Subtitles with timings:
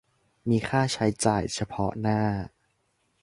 [0.49, 2.21] มีค่าใช้จ่ายเฉพาะหน้า